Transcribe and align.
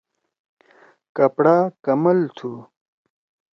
کپڑا 1.15 1.57
کمل 1.85 2.17
تُھو۔ 2.37 2.51